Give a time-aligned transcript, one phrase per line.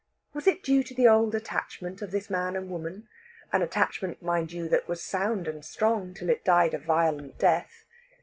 [0.33, 3.07] Was it due to the old attachment of this man and woman
[3.53, 7.85] an attachment, mind you, that was sound and strong till it died a violent death?